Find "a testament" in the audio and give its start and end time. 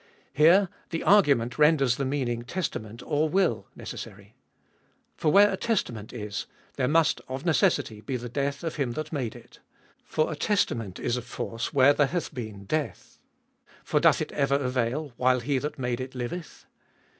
5.51-6.11, 10.31-10.97